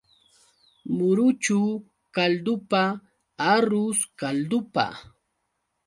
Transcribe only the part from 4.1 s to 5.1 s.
kaldupa.